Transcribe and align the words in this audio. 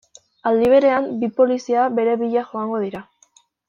Aldi 0.51 0.69
berean, 0.71 1.05
bi 1.25 1.31
polizia 1.41 1.87
bere 2.01 2.19
bila 2.25 2.49
joango 2.53 2.85
dira. 2.89 3.09